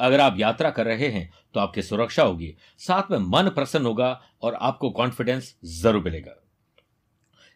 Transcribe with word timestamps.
अगर 0.00 0.20
आप 0.20 0.36
यात्रा 0.38 0.70
कर 0.70 0.86
रहे 0.86 1.08
हैं 1.08 1.30
तो 1.54 1.60
आपकी 1.60 1.82
सुरक्षा 1.82 2.22
होगी। 2.22 2.54
साथ 2.78 3.10
में 3.10 3.18
मन 3.18 3.48
प्रसन्न 3.50 3.86
होगा 3.86 4.08
और 4.42 4.54
आपको 4.54 4.90
कॉन्फिडेंस 4.90 5.54
ज़रूर 5.74 6.02
मिलेगा। 6.04 6.34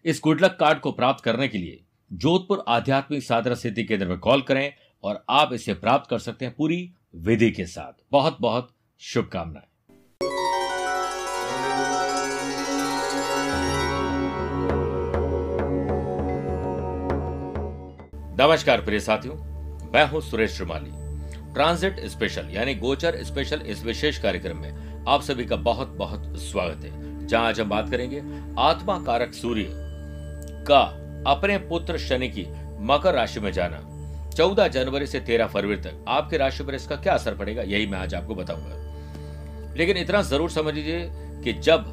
इस 0.04 0.20
गुडलक 0.24 0.56
कार्ड 0.60 0.78
को 0.80 0.92
प्राप्त 0.92 1.24
करने 1.24 1.48
के 1.48 1.58
लिए 1.58 1.82
जोधपुर 2.10 2.64
आध्यात्मिक 2.68 3.22
साधना 3.22 3.54
सिद्धि 3.54 3.84
केंद्र 3.84 4.06
में 4.06 4.18
कॉल 4.18 4.42
करें 4.42 4.72
और 5.04 5.24
आप 5.30 5.52
इसे 5.52 5.74
प्राप्त 5.74 6.10
कर 6.10 6.18
सकते 6.18 6.44
हैं 6.44 6.54
पूरी 6.54 6.92
विधि 7.16 7.50
के 7.50 7.66
साथ। 7.66 7.92
बहुत 8.12 8.38
बहुत 8.40 8.74
शुभकामनाएँ। 9.00 9.66
नमस्कार 18.40 18.80
प्रिय 18.80 19.00
साथियों, 19.00 19.34
मैं 19.92 20.08
हूँ 20.10 20.20
सुरेश 20.20 20.56
श्रीमाली। 20.56 20.99
ट्रांजिट 21.54 22.00
स्पेशल, 22.06 22.48
यानी 22.50 22.74
गोचर 22.74 23.22
स्पेशल 23.24 23.60
इस 23.66 23.84
विशेष 23.84 24.18
कार्यक्रम 24.18 24.56
में 24.56 25.04
आप 25.08 25.22
सभी 25.22 25.44
का 25.44 25.56
बहुत 25.58 25.88
बहुत 25.98 26.36
स्वागत 26.40 26.84
है। 26.84 27.26
जहाँ 27.26 27.48
आज 27.48 27.60
हम 27.60 27.68
बात 27.68 27.90
करेंगे 27.90 28.22
आत्मा 28.58 28.98
कारक 28.98 29.32
सूर्य 29.34 29.66
का 30.66 30.80
अपने 31.26 31.56
पुत्र 31.68 31.98
शनि 31.98 32.28
की 32.28 32.46
मकर 32.82 33.14
राशि 33.14 33.40
में 33.40 33.50
जाना। 33.52 33.80
चौदह 34.30 34.68
जनवरी 34.68 35.06
से 35.06 35.20
तेरह 35.20 35.46
फरवरी 35.46 35.76
तक 35.78 36.04
आपकी 36.08 36.36
राशि 36.36 36.64
पर 36.64 36.74
इसका 36.74 36.96
क्या 36.96 37.14
असर 37.14 37.34
पड़ेगा, 37.34 37.62
यही 37.62 37.86
मैं 37.86 37.98
आज 37.98 38.14
आपको 38.14 38.34
बताऊँगा। 38.34 39.74
लेकिन 39.76 39.96
इतना 39.96 40.22
ज़रूर 40.22 40.50
समझ 40.50 40.74
लीजिए 40.74 41.08
कि 41.44 41.52
जब 41.60 41.84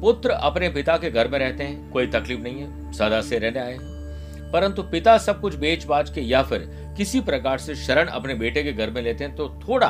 पुत्र 0.00 0.30
अपने 0.30 0.68
पिता 0.68 0.96
के 0.96 1.10
घर 1.10 1.28
में 1.28 1.38
रहते 1.38 1.64
हैं, 1.64 1.90
कोई 1.90 2.06
तकलीफ़ 2.06 2.40
नहीं 2.40 2.60
है, 2.60 2.92
सदा 2.92 3.20
से 3.22 3.38
रहने 3.38 3.60
आए 3.60 3.76
परंतु 4.52 4.82
पिता 4.82 5.16
सब 5.18 5.40
कुछ 5.40 5.54
बेच 5.56 5.84
बाज 5.84 6.10
के 6.10 6.20
या 6.20 6.42
फिर 6.42 6.68
किसी 6.96 7.20
प्रकार 7.20 7.58
से 7.58 7.74
शरण 7.76 8.06
अपने 8.08 8.34
बेटे 8.34 8.62
के 8.62 8.72
घर 8.72 8.90
में 8.90 9.00
लेते 9.02 9.24
हैं 9.24 9.34
तो 9.36 9.48
थोड़ा 9.68 9.88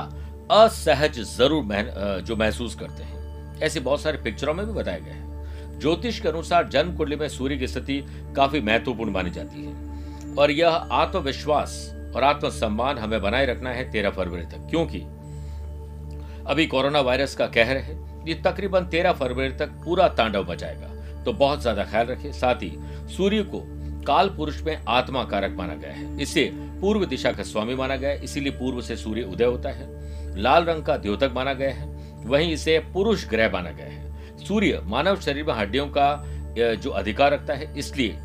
असहज 0.53 1.19
ज़रूर 1.29 2.23
जो 2.23 2.37
महसूस 2.37 2.75
करते 2.75 3.03
हैं। 3.03 3.61
ऐसे 3.61 3.81
बहुत 3.81 4.01
सारे 4.01 4.19
पिक्चरों 4.19 4.55
में 4.55 4.67
भी 4.67 4.73
बताया 4.73 4.99
गया 4.99 5.15
है। 5.15 5.79
ज्योतिष 5.81 6.21
के 6.21 6.29
अनुसार 6.29 6.69
जन्म 6.69 6.95
कुंडली 6.97 7.17
में 7.17 7.29
सूर्य 7.29 7.57
की 7.57 7.67
स्थिति 7.67 8.01
काफ़ी 8.37 8.61
महत्वपूर्ण 8.61 9.13
मानी 9.13 9.31
जाती 9.31 9.65
है। 9.65 10.35
और 10.35 10.51
यह 10.51 10.69
आत्मविश्वास 10.69 11.75
और 12.15 12.25
आत्मसम्मान 12.25 12.99
हमें 12.99 13.21
बनाए 13.23 13.47
रखना 13.47 13.71
है 13.71 13.91
तेरह 13.93 14.11
फरवरी 14.11 14.43
तक। 14.45 14.67
क्योंकि 14.71 15.01
अभी 16.47 16.67
कोरोना 16.67 17.01
वायरस 17.01 17.35
का 17.35 17.47
कहर 17.49 17.77
है, 17.77 17.97
ये 18.27 18.35
तकरीबन 18.43 18.85
तेरह 18.87 19.13
फरवरी 19.15 19.51
तक 19.57 19.71
पूरा 19.85 20.09
तांडव 20.11 20.51
मचाएगा। 20.51 21.23
तो 21.25 21.33
बहुत 21.35 21.61
ज़्यादा 21.61 21.85
ख्याल 21.85 22.07
रखें 22.07 22.33
साथ 22.33 22.63
ही 22.63 22.73
सूर्य 23.17 23.43
को 23.45 23.61
काल 24.07 24.29
पुरुष 24.29 24.61
में 24.63 24.77
आत्मा 24.89 25.23
कारक 25.25 25.55
माना 25.57 25.75
गया 25.75 25.93
है। 25.93 26.21
इसे 26.23 26.51
पूर्व 26.81 27.05
दिशा 27.05 27.33
का 27.33 27.43
स्वामी 27.43 27.75
माना 27.75 27.97
गया 27.97 28.11
है। 28.11 28.25
इसीलिए 28.25 28.53
पूर्व 28.53 28.81
से 28.81 28.97
सूर्य 28.97 29.23
उदय 29.23 29.45
होता 29.45 29.71
है। 29.71 30.41
लाल 30.41 30.65
रंग 30.65 30.85
का 30.85 30.97
द्योतक 30.97 31.33
माना 31.35 31.53
गया 31.53 31.71
है। 31.71 31.95
वहीं 32.27 32.53
इसे 32.53 32.79
पुरुष 32.95 33.27
ग्रह 33.29 33.51
माना 33.53 33.71
गया 33.71 33.87
है। 33.87 34.39
सूर्य 34.39 34.81
मानव 34.85 35.21
शरीर 35.21 35.45
में 35.45 35.55
हड्डियों 35.55 35.87
का 35.89 36.25
जो 36.57 36.91
अधिकार 36.91 37.33
रखता 37.33 37.55
है। 37.55 37.79
इसलिए 37.79 38.17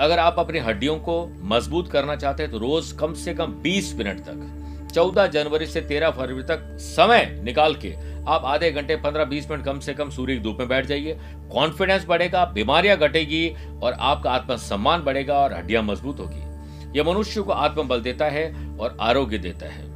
अगर 0.00 0.18
आप 0.18 0.38
अपनी 0.38 0.58
हड्डियों 0.58 0.96
को 0.98 1.26
मज़बूत 1.44 1.90
करना 1.90 2.16
चाहते 2.16 2.42
हैं 2.42 2.52
तो 2.52 2.58
रोज 2.58 2.92
कम 2.92 3.14
से 3.14 3.34
कम 3.34 3.52
20 3.62 3.94
मिनट 3.94 4.20
तक 4.20 4.90
14 4.92 5.26
जनवरी 5.26 5.66
से 5.66 5.80
13 5.80 6.10
फरवरी 6.10 6.42
तक 6.42 6.76
समय 6.80 7.24
निकाल 7.44 7.74
के 7.74 7.90
आप 8.28 8.42
आधे 8.44 8.70
घंटे, 8.70 8.96
पंद्रह, 8.96 9.24
बीस 9.24 9.50
मिनट 9.50 9.64
कम 9.64 9.78
से 9.80 9.94
कम 9.94 10.10
सूर्य 10.10 10.34
की 10.34 10.40
धूप 10.40 10.56
में 10.58 10.68
बैठ 10.68 10.86
जाइए। 10.86 11.18
कॉन्फिडेंस 11.52 12.04
बढ़ेगा, 12.06 12.44
बीमारियाँ 12.44 12.96
घटेगी 12.96 13.54
और 13.82 13.92
आपका 13.92 14.30
आत्मसम्मान 14.30 15.02
बढ़ेगा 15.02 15.34
और 15.34 15.52
हड्डियाँ 15.52 15.82
मज़बूत 15.82 16.20
होगी। 16.20 16.98
यह 16.98 17.04
मनुष्य 17.04 17.40
को 17.40 17.52
आत्मबल 17.52 18.00
देता 18.00 18.24
है 18.24 18.76
और 18.78 18.96
आरोग्य 19.00 19.38
देता 19.38 19.66
है। 19.66 19.90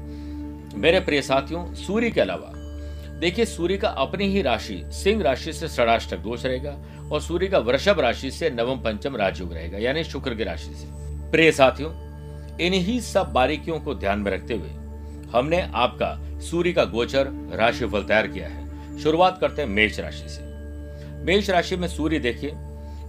मेरे 0.78 1.00
प्रिय 1.00 1.22
साथियों, 1.22 1.74
सूर्य 1.74 2.10
के 2.10 2.20
अलावा, 2.20 2.52
देखिए, 3.20 3.44
सूर्य 3.44 3.76
का 3.76 3.88
अपनी 3.88 4.24
ही 4.24 4.42
राशि, 4.42 4.82
सिंह 4.86 5.22
राशि 5.22 5.52
से 5.52 5.68
षडाष्टक 5.68 6.16
दोष 6.16 6.44
रहेगा 6.44 6.76
और 7.12 7.20
सूर्य 7.20 7.46
का 7.46 7.58
वृषभ 7.58 8.00
राशि 8.00 8.30
से 8.30 8.50
नवम, 8.50 8.78
पंचम 8.78 9.16
राजयोग 9.16 9.52
रहेगा, 9.52 9.78
यानी 9.78 10.04
शुक्र 10.04 10.34
की 10.34 10.44
राशि 10.44 10.74
से। 10.74 10.86
प्रिय 11.30 11.52
साथियों, 11.52 11.90
इन्हीं 12.58 13.00
सब 13.00 13.32
बारीकियों 13.32 13.80
को 13.80 13.94
ध्यान 13.94 14.18
में 14.18 14.32
रखते 14.32 14.54
हुए 14.54 14.70
हमने 15.32 15.60
आपका 15.74 16.25
सूर्य 16.40 16.72
का 16.72 16.84
गोचर 16.84 17.26
राशिफल 17.52 18.02
तैयार 18.04 18.26
किया 18.26 18.48
है। 18.48 18.66
शुरुआत 18.98 19.38
करते 19.40 19.62
हैं 19.62 19.68
मेष 19.68 20.00
राशि 20.00 20.28
से। 20.28 20.44
मेष 21.24 21.50
राशि 21.50 21.76
में 21.76 21.88
सूर्य 21.88 22.18
देखिए, 22.18 22.52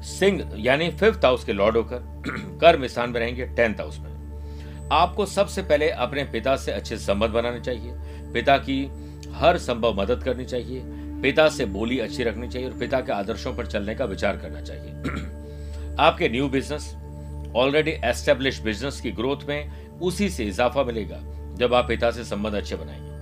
सिंह 0.04 0.54
यानी 0.58 0.90
फिफ्थ 0.90 1.26
हाउस 1.26 1.44
के 1.44 1.54
लॉर्ड 1.54 1.78
होकर 1.78 2.24
कर्म 2.62 2.88
स्थान 2.88 3.10
में 3.10 3.20
रहेंगे 3.20 3.46
टेंथ 3.46 3.76
हाउस 3.76 4.00
में। 4.00 4.90
आपको 4.92 5.26
सबसे 5.26 5.62
पहले 5.62 5.90
अपने 5.90 6.24
पिता 6.24 6.56
से 6.56 6.72
अच्छे 6.72 6.98
संबंध 6.98 7.30
बनाने 7.30 7.60
चाहिए। 7.60 7.92
पिता 8.34 8.58
की 8.58 8.92
हर 9.32 9.58
संभव 9.58 10.02
मदद 10.02 10.24
करनी 10.24 10.46
चाहिए। 10.46 10.82
पिता 11.22 11.50
से 11.50 11.66
बोली 11.66 12.00
अच्छी 12.00 12.24
रखनी 12.24 12.48
चाहिए 12.48 12.70
और 12.70 12.78
पिता 12.78 13.00
के 13.00 13.12
आदर्शों 13.12 13.56
पर 13.56 13.66
चलने 13.66 13.96
का 13.96 14.06
विचार 14.06 14.38
करना 14.38 14.62
चाहिए। 14.62 14.94
आपके 16.00 16.30
new 16.30 16.50
business 16.50 16.96
already 17.56 17.92
establish 17.92 18.59
business 18.59 19.02
की 19.02 19.12
ग्रोथ 19.12 19.38
में 19.50 19.90
उसी 20.00 20.30
से 20.30 20.44
इजाफा 20.44 20.84
मिलेगा 20.84 21.20
जब 21.56 21.74
आप 21.74 21.88
पिता 21.88 22.12
से 22.12 22.24
संबंध 22.24 22.54
अच्छे 22.54 22.76
बनाएँगे। 22.76 23.16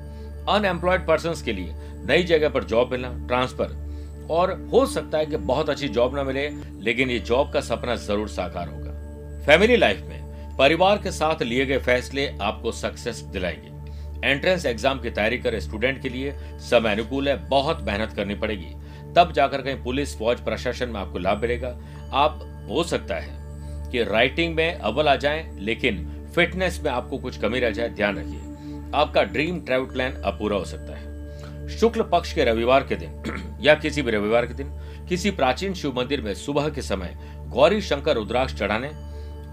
अनएम्प्लॉयड 0.50 1.06
पर्सन 1.08 1.34
के 1.46 1.54
लिए 1.54 1.74
नई 2.06 2.24
जगह 2.24 2.50
पर 2.50 2.64
जॉब 2.64 2.92
मिलना 2.92 3.28
ट्रांसफ़र 3.28 4.28
और 4.32 4.52
हो 4.72 4.86
सकता 4.86 5.18
है 5.18 5.26
कि 5.26 5.38
बहुत 5.38 5.70
अच्छी 5.70 5.88
जॉब 5.88 6.16
ना 6.16 6.24
मिले, 6.24 6.50
लेकिन 6.82 7.10
ये 7.10 7.20
जॉब 7.20 7.52
का 7.54 7.62
सपना 7.62 7.96
ज़रूर 7.96 8.30
साकार 8.30 8.68
होगा। 8.68 9.44
फैमिली 9.46 9.78
लाइफ 9.78 10.02
में 10.02 10.58
परिवार 10.58 10.98
के 10.98 11.12
साथ 11.12 11.42
लिए 11.42 11.66
गए 11.66 11.78
फैसले 11.78 12.28
आपको 12.42 12.72
सक्सेस 12.72 13.20
दिलाएँगे। 13.20 14.30
एंट्रेंस 14.30 14.66
एग्ज़ाम 14.66 15.00
की 15.00 15.10
तैयारी 15.10 15.38
कर 15.38 15.60
स्टूडेंट 15.60 16.02
के 16.02 16.10
लिए 16.10 16.34
समय 16.60 16.92
अनुकूल 16.92 17.30
है, 17.30 17.48
बहुत 17.50 17.82
मेहनत 17.82 18.14
करनी 18.14 18.36
पड़ेगी। 18.36 18.74
तब 19.16 19.32
जाकर 19.32 19.62
कहीं 19.62 19.84
पुलिस, 19.84 20.18
फौज, 20.18 20.40
प्रशासन 20.40 20.90
में 20.90 21.00
आपको 21.00 21.20
लाभ 21.20 21.42
मिलेगा। 21.42 21.78
आप, 22.14 22.66
हो 22.70 22.84
सकता 22.84 23.16
है 23.16 23.92
कि 23.92 24.04
राइटिंग 24.04 24.56
में 24.56 24.76
अव्वल 24.76 25.08
आ 25.08 25.16
जाएँ, 25.16 25.58
लेकिन 25.60 26.06
फिटनेस 26.36 26.82
में 26.84 26.92
आपको 26.92 27.18
कुछ 27.18 27.38
कमी 27.38 27.60
रह 27.60 27.72
जाए, 27.72 27.90
ध्यान 27.90 28.18
रखिए। 28.18 28.55
आपका 28.94 29.24
ड्रीम 29.24 29.60
ट्रेवल 29.60 29.86
प्लान 29.86 30.14
अब 30.14 30.38
पूरा 30.40 30.58
हो 30.58 30.66
सकता 30.66 30.96
है। 30.96 31.68
शुक्ल 31.70 32.04
पक्ष 32.04 32.34
के 32.34 32.44
रविवार 32.44 32.84
के 32.84 32.96
दिन 32.96 33.60
या 33.62 33.76
किसी 33.76 34.02
भी 34.02 34.12
रविवार 34.12 34.46
के 34.46 34.54
दिन, 34.54 34.68
किसी 35.10 35.32
प्राचीन 35.32 35.74
शिव 35.74 35.94
मंदिर 35.98 36.22
में 36.22 36.34
सुबह 36.36 36.70
के 36.70 36.82
समय 36.82 37.16
गौरी, 37.48 37.82
शंकर, 37.82 38.16
रुद्राक्ष 38.16 38.54
चढ़ाने, 38.54 38.90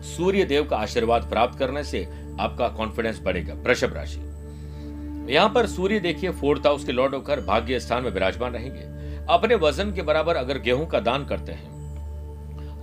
सूर्य 0.07 0.45
देव 0.45 0.65
का 0.65 0.77
आशीर्वाद 0.77 1.29
प्राप्त 1.31 1.59
करने 1.59 1.85
से 1.85 2.05
आपका 2.41 2.69
कॉन्फिडेंस 2.69 3.21
बढ़ेगा, 3.23 3.55
वृषभ 3.57 3.95
राशि। 3.95 4.21
यहाँ 5.29 5.49
पर 5.49 5.67
सूर्य 5.67 5.99
देखिए 6.01 6.31
फोर्थ 6.33 6.67
हाउस 6.67 6.85
के 6.85 6.93
लॉर्ड 6.93 7.15
होकर 7.15 7.41
भाग्य 7.41 7.81
स्थान 7.81 8.03
में 8.03 8.11
विराजमान 8.11 8.53
रहेंगे। 8.53 8.91
अपने 9.31 9.55
वज़न 9.57 9.93
के 9.93 10.03
बराबर 10.03 10.37
अगर 10.37 10.59
गेहूँ 10.59 10.87
का 10.87 11.01
दान 11.01 11.25
करते 11.25 11.53
हैं, 11.53 11.71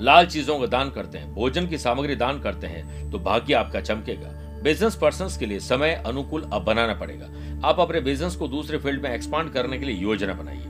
लाल 0.02 0.26
चीज़ों 0.28 0.60
का 0.60 0.66
दान 0.68 0.90
करते 0.90 1.18
हैं, 1.18 1.34
भोजन 1.34 1.68
की 1.68 1.78
सामग्री 1.78 2.16
दान 2.16 2.40
करते 2.42 2.68
हैं 2.68 3.10
तो 3.12 3.20
भाग्य 3.20 3.54
आपका 3.54 3.82
चमकेगा। 3.82 4.30
बिज़नेस 4.64 4.96
पर्सन 4.96 5.28
के 5.40 5.46
लिए 5.46 5.60
समय 5.60 6.04
अनुकूल 6.06 6.50
अब 6.54 6.64
बनाना 6.64 6.94
पड़ेगा। 6.94 7.26
आप 7.68 7.80
अपने 7.80 8.02
बिज़नेस 8.02 8.36
को 8.36 8.48
दूसरे 8.48 8.78
फ़ील्ड 8.78 9.04
में 9.04 9.10
एक्सपांड 9.12 9.52
करने 9.54 9.78
के 9.78 9.86
लिए 9.86 9.96
योजना 9.96 10.34
बनाइए। 10.34 10.66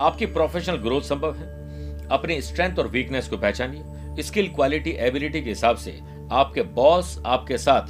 आपकी 0.00 0.26
प्रोफेशनल 0.26 0.76
ग्रोथ 0.76 1.02
संभव 1.02 1.34
है। 1.34 2.08
अपनी 2.08 2.40
स्ट्रेंथ 2.42 2.78
और 2.78 2.88
वीकनेस 2.88 3.28
को 3.28 3.36
पहचानिए। 3.36 4.22
स्किल 4.22 4.48
क्वालिटी 4.48 4.90
एबिलिटी 4.90 5.42
के 5.42 5.48
हिसाब 5.48 5.76
से 5.76 6.00
आपके 6.32 6.62
बॉस 6.62 7.22
आपके 7.26 7.58
साथ 7.58 7.82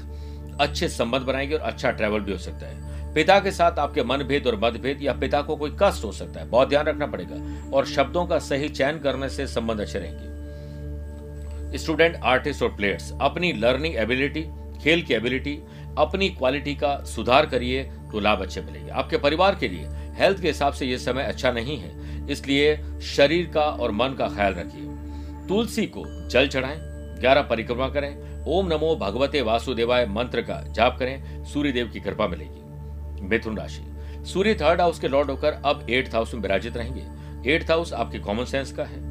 अच्छे 0.60 0.88
संबंध 0.88 1.22
बनाएँगे 1.22 1.54
और 1.54 1.60
अच्छा 1.60 1.90
ट्रैवल 1.90 2.20
भी 2.20 2.32
हो 2.32 2.38
सकता 2.38 2.66
है। 2.66 3.14
पिता 3.14 3.38
के 3.40 3.50
साथ 3.50 3.78
आपके 3.78 4.02
मनभेद 4.02 4.46
और 4.46 4.60
मतभेद 4.60 5.02
या 5.02 5.12
पिता 5.12 5.42
को 5.42 5.56
कोई 5.56 5.76
कष्ट 5.82 6.04
हो 6.04 6.12
सकता 6.12 6.40
है, 6.40 6.48
बहुत 6.48 6.68
ध्यान 6.68 6.86
रखना 6.86 7.06
पड़ेगा 7.06 7.70
और 7.76 7.86
शब्दों 7.86 8.26
का 8.26 8.38
सही 8.38 8.68
चयन 8.68 8.98
करने 8.98 9.28
से 9.28 9.46
संबंध 9.46 9.80
अच्छे 9.80 9.98
रहेंगे। 9.98 11.78
स्टूडेंट 11.78 12.16
आर्टिस्ट 12.16 12.62
और 12.62 12.68
प्लेयर्स 12.68 13.12
अपनी 13.20 13.52
लर्निंग 13.52 13.96
एबिलिटी 13.96 14.44
खेल 14.84 15.02
की 15.02 15.14
एबिलिटी 15.14 15.58
अपनी 15.98 16.28
क्वालिटी 16.30 16.74
का 16.74 16.96
सुधार 17.06 17.46
करिए 17.46 17.82
तो 18.12 18.20
लाभ 18.20 18.40
अच्छे 18.42 18.60
मिलेंगे। 18.60 18.90
आपके 18.92 19.16
परिवार 19.18 19.54
के 19.54 19.68
लिए 19.68 19.86
हेल्थ 20.16 20.40
के 20.42 20.48
हिसाब 20.48 20.72
से 20.72 20.86
यह 20.86 20.98
समय 20.98 21.22
अच्छा 21.22 21.50
नहीं 21.52 21.76
है, 21.78 22.26
इसलिए 22.28 22.76
शरीर 23.06 23.50
का 23.54 23.62
और 23.62 23.90
मन 23.92 24.14
का 24.18 24.28
ख्याल 24.28 24.54
रखिए। 24.54 25.46
तुलसी 25.48 25.86
को 25.86 26.04
जल 26.28 26.48
चढ़ाएँ, 26.48 26.78
ग्यारह 27.20 27.42
परिक्रमा 27.42 27.88
करें, 27.88 28.44
ओम 28.46 28.66
नमो 28.66 28.94
भगवते 28.96 29.42
वासुदेवाय 29.42 30.06
मंत्र 30.06 30.42
का 30.42 30.60
जाप 30.68 30.98
करें 30.98 31.44
सूर्य 31.44 31.72
देव 31.72 31.88
की 31.88 32.00
कृपा 32.00 32.28
मिलेगी। 32.28 33.26
मिथुन 33.26 33.58
राशि, 33.58 33.82
सूर्य 34.24 34.54
थर्ड 34.54 34.80
हाउस 34.80 34.98
के 34.98 35.08
लॉर्ड 35.08 35.30
होकर 35.30 35.60
अब 35.64 35.86
एट्थ 35.90 36.14
हाउस 36.14 36.34
में 36.34 36.40
विराजित 36.42 36.76
रहेंगे। 36.76 37.52
एट्थ 37.52 37.70
हाउस 37.70 37.92
आपके 37.92 38.18
कॉमन 38.18 38.44
सेंस 38.44 38.72
का 38.72 38.84
है। 38.84 39.02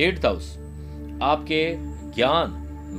एट्थ 0.00 0.24
हाउस 0.26 0.56
आपके 1.22 1.64
ज्ञान, 2.14 2.58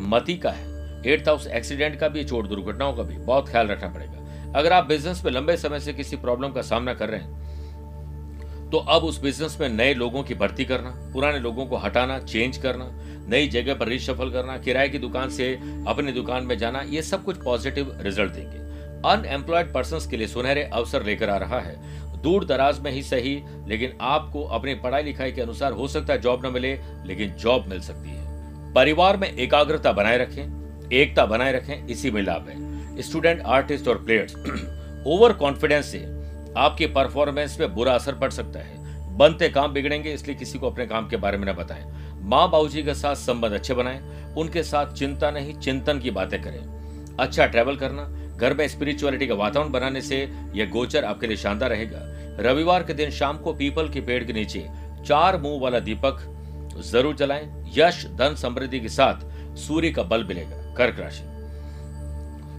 मति 0.10 0.36
का 0.36 0.52
है। 0.52 0.73
एट्थ 1.06 1.28
हाउस 1.28 1.48
एक्सीडेंट 1.48 2.00
का 2.00 2.08
भी, 2.08 2.24
चोट 2.24 2.48
दुर्घटनाओं 2.48 2.94
का 2.94 3.04
भी, 3.04 3.18
बहुत 3.18 3.50
ख्याल 3.50 3.68
रखना 3.68 3.90
पड़ेगा। 3.90 4.52
अगर 4.56 4.74
आप 4.74 4.86
बिज़नेस 4.86 5.24
में 5.26 5.32
लंबे 5.32 5.56
समय 5.58 5.80
से 5.80 5.94
किसी 5.94 6.18
प्रॉब्लम 6.18 6.50
का 6.50 6.62
सामना 6.64 6.94
कर 6.94 7.10
रहे 7.10 7.20
हैं 7.20 7.42
तो 8.72 8.78
अब 8.80 9.04
उस 9.04 9.22
बिज़नेस 9.22 9.58
में 9.62 9.68
नए 9.70 9.94
लोगों 9.94 10.22
की 10.24 10.34
भर्ती 10.34 10.66
करना, 10.66 10.90
पुराने 11.14 11.40
लोगों 11.40 11.66
को 11.66 11.78
हटाना 11.78 12.18
चेंज 12.20 12.58
करना, 12.58 12.90
नई 13.30 13.48
जगह 13.48 13.76
पर 13.76 13.88
रिशफल 13.88 14.32
करना, 14.32 14.58
किराए 14.58 14.90
की 14.90 15.00
दुकान 15.00 15.30
से 15.30 15.52
अपनी 15.88 16.12
दुकान 16.12 16.46
में 16.46 16.58
जाना, 16.58 16.82
ये 16.82 17.02
सब 17.02 17.24
कुछ 17.24 17.44
पॉजिटिव 17.44 17.98
रिज़ल्ट 18.02 18.32
देंगे। 18.32 18.58
अनएम्प्लॉयड 19.10 19.72
पर्सन 19.74 20.10
के 20.10 20.18
लिए 20.18 20.28
सुनहरे 20.28 20.64
अवसर 20.64 21.04
लेकर 21.04 21.30
आ 21.30 21.38
रहा 21.38 21.60
है। 21.60 21.76
दूर 22.22 22.46
दराज 22.46 22.80
में 22.80 22.92
ही 22.92 23.02
सही, 23.04 23.36
लेकिन 23.68 23.98
आपको 24.02 24.44
अपनी 24.50 24.74
पढ़ाई 24.76 25.04
लिखाई 25.04 25.32
के 25.32 25.42
अनुसार 25.42 25.74
हो 25.74 25.88
सकता 25.88 26.14
है 26.14 26.22
जॉब 26.22 26.46
न 26.46 26.52
मिले, 26.54 26.74
लेकिन 27.06 27.34
जॉब 27.36 27.68
मिल 27.68 27.82
सकती 27.82 28.10
है। 28.10 28.74
परिवार 28.74 29.18
में 29.18 29.28
एकाग्रता 29.30 29.92
बनाए 29.92 30.18
रखें 30.18 30.63
एकता 30.92 31.26
बनाए 31.26 31.52
रखें, 31.52 31.88
इसी 31.88 32.12
में 32.12 32.22
लाभ 32.22 32.48
है। 32.50 33.02
स्टूडेंट, 33.02 33.42
आर्टिस्ट 33.42 33.88
और 33.88 34.04
प्लेयर्स 34.04 34.36
ओवर 35.08 35.34
कॉन्फिडेंस 35.34 35.86
से 35.86 36.00
आपकी 36.58 36.88
परफॉर्मेंस 36.88 37.56
पे 37.56 37.68
बुरा 37.68 37.94
असर 37.94 38.16
पड़ 38.16 38.30
सकता 38.30 38.60
है। 38.60 39.18
बनते 39.18 39.50
काम 39.50 39.74
बिगड़ेंगे, 39.74 40.14
इसलिए 40.14 40.36
किसी 40.36 40.60
को 40.60 40.70
अपने 40.70 40.86
काम 40.86 41.08
के 41.08 41.18
बारे 41.18 41.38
में 41.38 41.48
न 41.48 41.56
बताएँ। 41.56 41.84
माँ 42.22 42.50
बाबूजी 42.52 42.84
के 42.84 42.94
साथ 42.94 43.16
संबंध 43.16 43.54
अच्छे 43.54 43.74
बनाएँ, 43.74 44.00
उनके 44.38 44.64
साथ 44.64 44.94
चिंता 44.94 45.32
नहीं, 45.32 45.54
चिंतन 45.54 46.00
की 46.00 46.12
बातें 46.12 46.42
करें। 46.42 47.18
अच्छा 47.20 47.46
ट्रैवल 47.46 47.76
करना, 47.76 48.04
घर 48.38 48.54
में 48.54 48.68
स्पिरिचुअलिटी 48.68 49.28
का 49.28 49.36
वातावरण 49.36 49.72
बनाने 49.72 50.02
से 50.02 50.18
यह 50.56 50.70
गोचर 50.70 51.06
आपके 51.06 51.28
लिए 51.28 51.38
शानदार 51.38 51.70
रहेगा। 51.70 52.00
रविवार 52.40 52.84
के 52.84 52.94
दिन 52.94 53.10
शाम 53.10 53.38
को 53.38 53.54
पीपल 53.54 53.90
के 53.90 54.02
पेड़ 54.02 54.24
के 54.24 54.34
नीचे 54.34 54.66
चार 55.08 55.38
मुँह 55.38 55.60
वाला 55.62 55.80
दीपक 55.80 56.26
ज़रूर 56.84 57.16
जलाएँ। 57.16 57.48
यश, 57.78 58.06
धन 58.08 58.36
समृद्धि 58.36 58.80
के 58.80 58.90
साथ 58.90 59.58
सूर्य 59.58 59.92
का 59.92 60.04
बल 60.04 60.24
मिलेगा। 60.24 60.63
कर्क 60.78 61.00
राशि। 61.00 61.24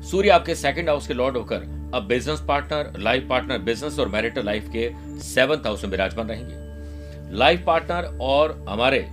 सूर्य 0.08 0.28
आपके 0.28 0.54
सेकंड 0.54 0.88
हाउस 0.88 1.06
के 1.06 1.14
लॉर्ड 1.14 1.36
होकर 1.36 1.90
अब 1.94 2.06
business 2.08 2.40
partner 2.40 2.92
life 2.98 3.26
partner 3.28 3.58
business 3.58 3.98
और 3.98 4.08
मैरिटल 4.08 4.44
लाइफ 4.44 4.68
के 4.76 4.90
सेवंथ 5.20 5.66
हाउस 5.66 5.84
में 5.84 5.90
विराजमान 5.90 6.28
रहेंगे। 6.28 7.36
लाइफ 7.36 7.64
पार्टनर 7.66 8.18
और 8.20 8.64
हमारे 8.68 9.08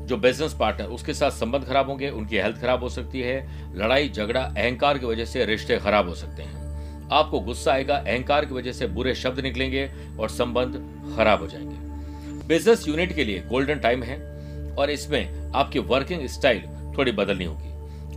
जो 0.00 0.16
बिज़नेस 0.16 0.54
पार्टनर 0.60 0.86
उसके 0.86 1.14
साथ 1.14 1.30
संबंध 1.30 1.64
खराब 1.64 1.88
होंगे, 1.88 2.10
उनकी 2.10 2.36
हेल्थ 2.36 2.60
खराब 2.60 2.82
हो 2.82 2.88
सकती 2.88 3.20
है, 3.20 3.48
लड़ाई, 3.76 4.08
झगड़ा, 4.08 4.40
अहंकार 4.40 4.98
की 4.98 5.06
वजह 5.06 5.24
से 5.24 5.44
रिश्ते 5.44 5.78
खराब 5.78 6.08
हो 6.08 6.14
सकते 6.14 6.42
हैं। 6.42 7.08
आपको 7.12 7.40
गुस्सा 7.40 7.72
आएगा, 7.72 7.96
अहंकार 7.96 8.44
की 8.44 8.54
वजह 8.54 8.72
से 8.72 8.86
बुरे 8.86 9.14
शब्द 9.14 9.40
निकलेंगे 9.40 9.90
और 10.20 10.28
संबंध 10.28 10.74
खराब 11.16 11.40
हो 11.40 11.46
जाएँगे। 11.46 12.46
बिज़नेस 12.46 12.88
यूनिट 12.88 13.14
के 13.14 13.24
लिए 13.24 13.40
गोल्डन 13.40 13.78
टाइम 13.78 14.02
है 14.02 14.16
और 14.74 14.90
इसमें 14.90 15.52
आपकी 15.54 15.78
वर्किंग 15.78 16.26
स्टाइल 16.26 16.62
थोड़ी 16.98 17.12
बदलनी 17.12 17.44
होगी। 17.44 17.69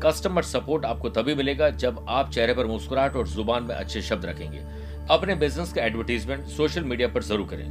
कस्टमर 0.04 0.44
सपोर्ट 0.44 0.86
आपको 0.86 1.10
तभी 1.10 1.36
मिलेगा 1.36 1.70
जब 1.78 2.06
आप 2.10 2.30
चेहरे 2.32 2.54
पर 2.54 2.66
मुस्कुराहट 2.66 3.16
और 3.16 3.28
ज़ुबान 3.28 3.64
में 3.64 3.76
अच्छे 3.76 4.02
शब्द 4.02 4.26
रखेंगे। 4.26 4.62
अपने 5.10 5.36
बिज़नेस 5.36 5.74
का 5.74 5.84
एडवर्टीजमेंट 5.84 6.46
सोशल 6.48 6.84
मीडिया 6.84 7.08
पर 7.08 7.24
ज़रूर 7.24 7.48
करें। 7.48 7.66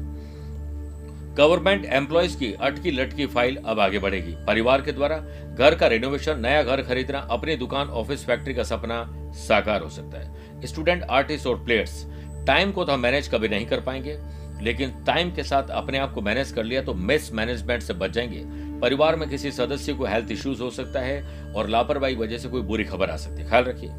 गवर्नमेंट 1.36 1.84
एम्प्लॉयज़ 1.86 2.36
की 2.38 2.52
अटकी 2.54 2.90
लटकी 2.90 3.26
फ़ाइल 3.26 3.56
अब 3.56 3.80
आगे 3.80 3.98
बढ़ेगी। 3.98 4.32
परिवार 4.46 4.82
के 4.82 4.92
द्वारा 4.92 5.16
घर 5.48 5.74
का 5.74 5.86
रेनोवेशन 5.86 6.40
नया 6.40 6.62
घर 6.62 6.82
खरीदना, 6.82 7.18
अपनी 7.20 7.56
दुकान 7.56 7.88
ऑफ़िस 7.90 8.24
फैक्ट्री 8.26 8.54
का 8.54 8.62
सपना 8.64 9.04
साकार 9.38 9.82
हो 9.82 9.88
सकता 9.90 10.18
है। 10.18 10.66
स्टूडेंट 10.66 11.02
आर्टिस्ट 11.02 11.46
और 11.46 11.64
प्लेयर्स 11.64 12.04
टाइम 12.46 12.72
को 12.72 12.84
तो 12.84 12.92
हम 12.92 13.00
मैनेज 13.00 13.28
कभी 13.28 13.48
नहीं 13.48 13.66
कर 13.66 13.80
पाएँगे। 13.80 14.16
लेकिन 14.62 15.04
टाइम 15.06 15.34
के 15.34 15.42
साथ 15.42 15.62
अपने 15.62 15.98
आप 15.98 16.12
को 16.14 16.20
मैनेज 16.20 16.52
कर 16.52 16.64
लिया 16.64 16.82
तो 16.82 16.94
मिस 16.94 17.32
मैनेजमेंट 17.32 17.82
से 17.82 17.94
बच 17.94 18.10
जाएँगे। 18.10 18.42
परिवार 18.80 19.16
में 19.16 19.28
किसी 19.28 19.50
सदस्य 19.52 19.92
को 19.92 20.04
हेल्थ 20.04 20.30
इश्यूज़ 20.30 20.62
हो 20.62 20.70
सकता 20.70 21.00
है 21.00 21.52
और 21.54 21.68
लापरवाही 21.68 22.14
वजह 22.14 22.38
से 22.38 22.48
कोई 22.48 22.62
बुरी 22.62 22.84
खबर 22.84 23.10
आ 23.10 23.16
सकती 23.16 23.42
है। 23.42 23.48
ख्याल 23.48 23.64
रखिए। 23.64 23.90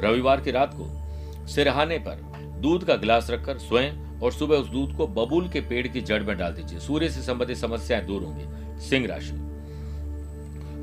रविवार 0.00 0.40
की 0.40 0.50
रात 0.50 0.74
को 0.74 1.46
सिरहाने 1.46 1.98
पर 1.98 2.14
दूध 2.60 2.84
का 2.84 2.96
गिलास 2.96 3.30
रखकर 3.30 3.58
स्वयं 3.58 4.20
और 4.20 4.32
सुबह 4.32 4.56
उस 4.56 4.68
दूध 4.68 4.96
को 4.96 5.06
बबूल 5.06 5.48
के 5.48 5.60
पेड़ 5.60 5.86
की 5.86 6.00
जड़ 6.00 6.22
में 6.22 6.38
डाल 6.38 6.52
दीजिए। 6.52 6.78
सूर्य 6.78 7.08
से 7.08 7.22
संबंधित 7.22 7.56
समस्याएँ 7.56 8.06
दूर 8.06 8.22
होंगी। 8.22 8.44
सिंह 8.80 9.06
राशि। 9.06 9.44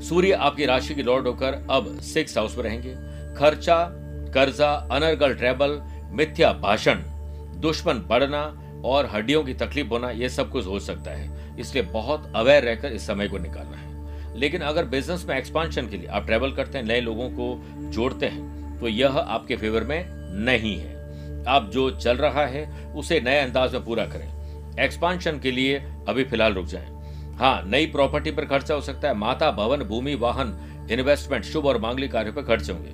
सूर्य 0.06 0.32
आपकी 0.32 0.66
राशि 0.66 0.94
की 0.94 1.02
लॉर्ड 1.02 1.26
होकर 1.26 1.66
अब 1.70 2.00
सिक्स 2.00 2.38
हाउस 2.38 2.56
में 2.56 2.64
रहेंगे। 2.64 2.94
खर्चा, 3.34 3.88
कर्जा, 4.34 4.72
अनर्गल 4.72 5.34
ट्रेवल 5.34 5.82
मिथ्या 6.12 6.52
भाषण, 6.52 6.94
दुश्मन 7.60 7.94
बढ़ना 7.94 8.65
और 8.86 9.06
हड्डियों 9.06 9.42
की 9.44 9.54
तकलीफ़ 9.54 9.86
होना 9.86 10.10
यह 10.10 10.28
सब 10.28 10.50
कुछ 10.50 10.66
हो 10.66 10.78
सकता 10.80 11.10
है। 11.10 11.58
इसलिए 11.60 11.82
बहुत 11.84 12.32
अवेयर 12.36 12.62
रहकर 12.62 12.92
इस 12.92 13.06
समय 13.06 13.28
को 13.28 13.38
निकालना 13.38 13.76
है। 13.76 14.38
लेकिन 14.38 14.60
अगर 14.60 14.84
बिज़नेस 14.84 15.24
में 15.28 15.36
एक्सपांशन 15.36 15.88
के 15.88 15.96
लिए 15.96 16.06
आप 16.06 16.26
ट्रेवल 16.26 16.52
करते 16.52 16.78
हैं, 16.78 16.84
नए 16.84 17.00
लोगों 17.00 17.28
को 17.30 17.90
जोड़ते 17.92 18.26
हैं 18.26 18.78
तो 18.80 18.88
यह 18.88 19.16
आपके 19.16 19.56
फेवर 19.56 19.84
में 19.84 20.04
नहीं 20.44 20.76
है। 20.78 20.94
आप 21.48 21.70
जो 21.70 21.90
चल 21.90 22.16
रहा 22.16 22.46
है, 22.46 22.92
उसे 22.94 23.20
नए 23.20 23.38
अंदाज 23.40 23.72
में 23.74 23.84
पूरा 23.84 24.04
करें। 24.06 24.28
एक्सपांशन 24.80 25.38
के 25.38 25.50
लिए 25.50 25.78
अभी 26.08 26.24
फ़िलहाल 26.24 26.54
रुक 26.54 26.66
जाएँ। 26.66 26.88
हाँ 27.36 27.62
नई 27.66 27.86
प्रॉपर्टी 27.86 28.30
पर 28.30 28.44
खर्चा 28.44 28.74
हो 28.74 28.80
सकता 28.80 29.08
है। 29.08 29.14
माता, 29.14 29.50
भवन, 29.50 29.82
भूमि, 29.82 30.14
वाहन 30.14 30.88
इन्वेस्टमेंट 30.90 31.44
शुभ 31.44 31.66
और 31.66 31.78
मांगलिक 31.78 32.12
कार्यों 32.12 32.32
पर 32.32 32.42
खर्च 32.42 32.70
होंगे। 32.70 32.90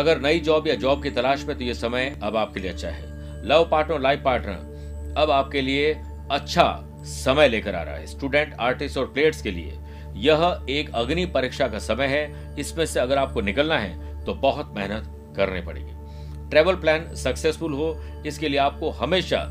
अगर 0.00 0.20
नई 0.20 0.40
जॉब 0.40 0.68
या 0.68 0.74
जॉब 0.74 1.02
की 1.02 1.10
तलाश 1.10 1.44
में 1.44 1.56
तो 1.58 1.64
यह 1.64 1.74
समय 1.74 2.18
अब 2.22 2.36
आपके 2.36 2.60
लिए 2.60 2.70
अच्छा 2.70 2.88
है। 2.88 3.46
लव 3.46 3.68
पार्टनर 3.70 4.00
लाइफ 4.00 4.22
पार्टनर 4.24 4.71
अब 5.14 5.30
आपके 5.30 5.60
लिए 5.60 5.92
अच्छा 6.30 6.64
समय 7.06 7.48
लेकर 7.48 7.74
आ 7.74 7.82
रहा 7.82 7.94
है। 7.94 8.06
स्टूडेंट 8.06 8.54
आर्टिस्ट 8.60 8.98
और 8.98 9.06
प्लेयर्स 9.06 9.42
के 9.42 9.50
लिए 9.50 9.78
यह 10.18 10.64
एक 10.70 10.90
अग्नि 10.94 11.24
परीक्षा 11.28 11.68
का 11.68 11.78
समय 11.80 12.06
है। 12.06 12.54
इसमें 12.56 12.84
से 12.86 13.00
अगर 13.00 13.18
आपको 13.18 13.40
निकलना 13.40 13.78
है 13.78 14.24
तो 14.24 14.34
बहुत 14.36 14.72
मेहनत 14.76 15.34
करनी 15.36 15.60
पड़ेगी। 15.62 16.48
ट्रेवल 16.50 16.74
प्लान 16.76 17.14
सक्सेसफुल 17.16 17.72
हो, 17.72 17.96
इसके 18.26 18.48
लिए 18.48 18.58
आपको 18.60 18.90
हमेशा 18.92 19.44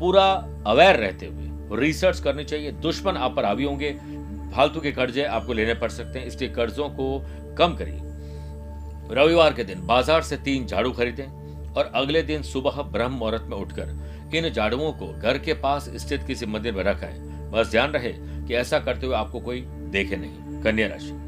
पूरा 0.00 0.24
अवेयर 0.66 0.96
रहते 0.96 1.26
हुए 1.26 1.76
रिसर्च 1.76 2.20
करनी 2.20 2.44
चाहिए। 2.44 2.70
दुश्मन 2.72 3.16
आप 3.16 3.36
पर 3.36 3.44
हावी 3.44 3.64
होंगे। 3.64 3.90
फालतू 4.54 4.80
के 4.80 4.92
कर्जे 4.92 5.24
आपको 5.26 5.52
लेने 5.52 5.74
पड़ 5.74 5.90
सकते 5.90 6.18
हैं। 6.18 6.26
इसलिए 6.26 6.50
कर्जों 6.50 6.88
को 6.90 7.18
कम 7.58 7.74
करिए। 7.74 8.00
रविवार 9.12 9.52
के 9.52 9.64
दिन 9.64 9.86
बाज़ार 9.86 10.22
से 10.22 10.36
तीन 10.38 10.66
झाड़ू 10.66 10.90
खरीदें 10.92 11.26
और 11.72 11.90
अगले 11.94 12.22
दिन 12.22 12.42
सुबह 12.42 12.82
ब्रह्म 12.92 13.12
मुहूर्त 13.12 13.44
में 13.44 13.56
उठकर 13.56 13.88
इन 14.38 14.50
झाड़ुओं 14.50 14.92
को 14.92 15.20
घर 15.20 15.38
के 15.38 15.54
पास 15.54 15.90
स्थित 15.96 16.22
किसी 16.22 16.46
मंदिर 16.46 16.74
में 16.74 16.84
रखें 16.84 17.32
बस 17.50 17.70
ध्यान 17.70 17.90
रहे 17.90 18.12
कि 18.18 18.54
ऐसा 18.54 18.78
करते 18.78 19.06
हुए 19.06 19.16
आपको 19.16 19.40
कोई 19.40 19.60
देखे 19.66 20.16
नहीं। 20.16 20.62
कन्या 20.62 20.86
राशि। 20.88 21.18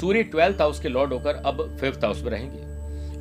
सूर्य 0.00 0.22
ट्वेल्थ 0.22 0.56
हाउस 0.60 0.80
के 0.80 0.88
लॉर्ड 0.88 1.12
होकर 1.12 1.34
अब 1.34 1.76
फिफ्थ 1.80 2.04
हाउस 2.04 2.22
में 2.22 2.30
रहेंगे। 2.30 2.68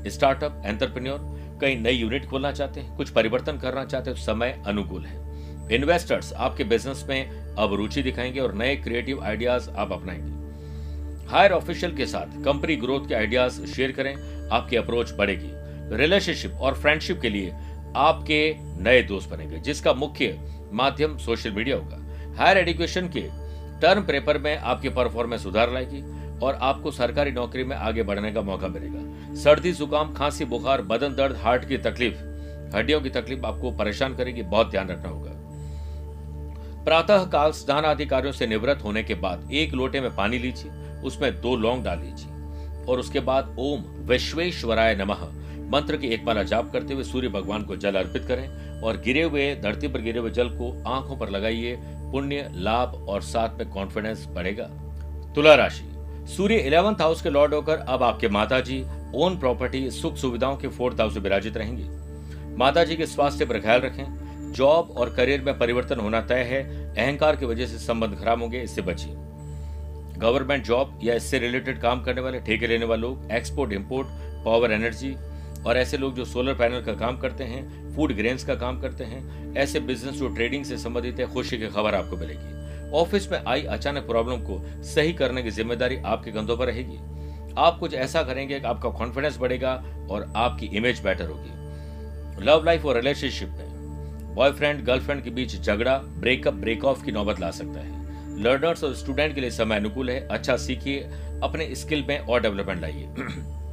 स्टार्टअप, 0.09 0.63
एंटरप्रेन्योर, 0.65 1.37
कई 1.61 1.75
नई 1.75 1.93
यूनिट 1.93 2.25
खोलना 2.25 2.51
चाहते 2.51 2.79
हैं, 2.79 2.97
कुछ 2.97 3.09
परिवर्तन 3.09 3.57
करना 3.57 3.85
चाहते 3.85 4.09
हैं, 4.09 4.17
समय 4.17 4.63
अनुकूल 4.67 5.05
है। 5.05 5.27
इन्वेस्टर्स, 5.75 6.33
आपके 6.33 6.63
बिज़नेस 6.63 7.05
में 7.09 7.29
अब 7.57 7.73
रुचि 7.73 8.03
दिखाएँगे 8.03 8.39
और 8.39 8.53
नए 8.53 8.75
क्रिएटिव 8.75 9.23
आइडियाज़ 9.23 9.69
आप 9.69 9.91
अपनाएँगे। 9.91 10.37
हायर 11.27 11.51
ऑफिशियल 11.51 11.95
के 11.95 12.05
साथ 12.05 12.43
कंपनी 12.43 12.75
ग्रोथ 12.75 13.07
के 13.07 13.15
आइडियाज़ 13.15 13.65
शेयर 13.65 13.91
करें, 13.91 14.47
आपकी 14.49 14.75
अप्रोच 14.75 15.11
बढ़ेगी। 15.11 15.51
रिलेशनशिप 15.97 16.53
और 16.53 16.73
फ्रेंडशिप 16.73 17.21
के 17.21 17.29
लिए 17.29 17.53
आपके 17.95 18.55
नए 18.83 19.01
दोस्त 19.01 19.29
बनेंगे, 19.29 19.57
जिसका 19.57 19.93
मुख्य 19.93 20.39
माध्यम 20.71 21.17
सोशल 21.17 21.51
मीडिया 21.51 21.77
होगा। 21.77 21.97
हायर 22.37 22.57
एजुकेशन 22.57 23.07
के 23.07 23.21
टर्म 23.81 24.01
पेपर 24.01 24.37
में 24.37 24.57
आपकी 24.57 24.89
परफॉर्मेंस 24.89 25.43
सुधार 25.43 25.71
लाएगी 25.71 26.01
और 26.39 26.57
आपको 26.61 26.91
सरकारी 26.91 27.31
नौकरी 27.31 27.63
में 27.63 27.75
आगे 27.75 28.03
बढ़ने 28.03 28.31
का 28.31 28.41
मौका 28.41 28.67
मिलेगा। 28.67 29.35
सर्दी, 29.35 29.71
जुकाम, 29.71 30.13
खांसी, 30.13 30.45
बुखार, 30.45 30.81
बदन 30.81 31.15
दर्द, 31.15 31.35
हार्ट 31.35 31.67
की 31.67 31.77
तकलीफ़, 31.77 32.15
हड्डियों 32.75 33.01
की 33.01 33.09
तकलीफ़ 33.09 33.45
आपको 33.45 33.71
परेशान 33.71 34.15
करेगी, 34.15 34.41
बहुत 34.41 34.69
ध्यान 34.71 34.89
रखना 34.89 35.09
होगा। 35.09 35.31
प्रातः 36.85 37.25
काल 37.25 37.51
स्नान 37.51 37.85
आदि 37.85 38.05
कार्यों 38.05 38.31
से 38.31 38.47
निवृत्त 38.47 38.83
होने 38.83 39.03
के 39.03 39.15
बाद 39.15 39.49
एक 39.51 39.73
लोटे 39.73 40.01
में 40.01 40.15
पानी 40.15 40.37
लीजिए, 40.37 40.71
उसमें 41.01 41.41
दो 41.41 41.55
लौंग 41.55 41.83
डाल 41.83 41.99
लीजिए 41.99 42.85
और 42.85 42.99
उसके 42.99 43.19
बाद 43.19 43.55
ओम 43.59 43.83
विश्वेश्वराय 44.07 44.95
नमः। 44.95 45.27
मंत्र 45.67 45.97
की 45.97 46.07
एक 46.07 46.23
माला 46.23 46.43
जाप 46.43 46.71
करते 46.73 46.93
हुए 46.93 47.03
सूर्य 47.03 47.27
भगवान 47.27 47.63
को 47.63 47.75
जल 47.75 47.95
अर्पित 47.95 48.25
करें 48.27 48.81
और 48.81 48.97
गिरे 48.97 49.23
हुए, 49.23 49.53
धरती 49.55 49.87
पर 49.87 50.01
गिरे 50.01 50.19
हुए 50.19 50.31
जल 50.31 50.49
को 50.49 50.71
आँखों 50.87 51.17
पर 51.17 51.29
लगाइए। 51.29 51.75
पुण्य, 52.11 52.49
लाभ 52.53 52.93
और 53.09 53.21
साथ 53.21 53.57
में 53.57 53.69
कॉन्फिडेंस 53.69 54.25
बढ़ेगा। 54.27 54.69
तुला 55.35 55.55
राशि। 55.55 55.83
सूर्य 56.27 56.55
इलेवंथ 56.57 57.01
हाउस 57.01 57.21
के 57.21 57.29
लॉर्ड 57.29 57.53
होकर 57.53 57.77
अब 57.77 58.03
आपके 58.03 58.29
माता 58.29 58.59
जी 58.59 58.83
ओन 59.15 59.37
प्रॉपर्टी 59.39 59.89
सुख 59.91 60.15
सुविधाओं 60.15 60.57
के 60.57 60.67
फोर्थ 60.67 60.99
हाउस 60.99 61.15
में 61.15 61.23
विराजित 61.23 61.57
रहेंगे। 61.57 62.55
माता 62.57 62.83
जी 62.83 62.95
के 62.95 63.05
स्वास्थ्य 63.05 63.45
पर 63.45 63.59
ख्याल 63.59 63.81
रखें। 63.81 64.51
जॉब 64.53 64.91
और 64.97 65.09
करियर 65.09 65.41
में 65.41 65.57
परिवर्तन 65.59 65.99
होना 65.99 66.21
तय 66.21 66.43
है। 66.43 66.63
अहंकार 66.95 67.35
की 67.35 67.45
वजह 67.45 67.65
से 67.65 67.77
संबंध 67.77 68.17
खराब 68.19 68.41
होंगे, 68.41 68.61
इससे 68.61 68.81
बचिए। 68.81 69.13
गवर्नमेंट 70.17 70.63
जॉब 70.65 70.99
या 71.03 71.15
इससे 71.15 71.39
रिलेटेड 71.39 71.79
काम 71.81 72.03
करने 72.03 72.21
वाले, 72.21 72.39
ठेके 72.39 72.67
लेने 72.67 72.85
वाले 72.85 73.01
लोग 73.01 73.31
एक्सपोर्ट 73.31 73.73
इंपोर्ट 73.73 74.07
पावर 74.45 74.71
एनर्जी 74.71 75.15
और 75.65 75.77
ऐसे 75.77 75.97
लोग 75.97 76.15
जो 76.15 76.25
सोलर 76.25 76.53
पैनल 76.53 76.81
का 76.81 76.93
काम 76.93 77.17
करते 77.17 77.43
हैं 77.43 77.95
फ़ूड 77.95 78.13
ग्रेन्स 78.13 78.43
का 78.43 78.55
काम 78.55 78.81
करते 78.81 79.03
हैं, 79.03 79.55
ऐसे 79.55 79.79
बिज़नेस 79.79 80.15
जो 80.15 80.27
ट्रेडिंग 80.27 80.65
से 80.65 80.77
संबंधित 80.77 81.19
है, 81.19 81.27
खुशी 81.33 81.57
की 81.57 81.67
खबर 81.67 81.95
आपको 81.95 82.17
मिलेगी। 82.17 82.91
ऑफ़िस 82.91 83.31
में 83.31 83.43
आई 83.47 83.61
अचानक 83.61 84.03
प्रॉब्लम 84.03 84.35
को 84.35 84.83
सही 84.83 85.13
करने 85.13 85.43
की 85.43 85.51
ज़िम्मेदारी 85.51 85.97
आपके 85.97 86.31
कंधों 86.31 86.57
पर 86.57 86.65
रहेगी। 86.65 86.97
आप 87.57 87.77
कुछ 87.79 87.93
ऐसा 87.93 88.23
करेंगे 88.23 88.59
कि 88.59 88.65
आपका 88.65 88.89
कॉन्फिडेंस 88.89 89.37
बढ़ेगा 89.37 89.73
और 90.11 90.33
आपकी 90.35 90.65
इमेज 90.65 90.99
बेटर 90.99 91.27
होगी। 91.27 92.45
लव 92.45 92.65
लाइफ 92.65 92.85
और 92.85 92.95
रिलेशनशिप 92.95 93.49
में 93.49 94.35
बॉयफ्रेंड 94.35 94.83
गर्लफ्रेंड 94.85 95.23
के 95.23 95.29
बीच 95.29 95.61
झगड़ा 95.61 95.97
ब्रेकअप 95.97 96.53
ब्रेक 96.53 96.85
ऑफ़ 96.85 97.03
की 97.05 97.11
नौबत 97.11 97.39
ला 97.39 97.51
सकता 97.51 97.79
है। 97.79 97.95
लर्नर्स 98.43 98.83
और 98.83 98.93
स्टूडेंट 98.95 99.35
के 99.35 99.41
लिए 99.41 99.51
समय 99.51 99.75
अनुकूल 99.75 100.09
है। 100.09 100.27
अच्छा 100.27 100.57
सीखिए, 100.57 100.99
अपने 101.43 101.75
स्किल 101.75 102.05
में 102.07 102.19
और 102.19 102.41
डेवलपमेंट 102.41 102.81
लाइए। 102.81 103.07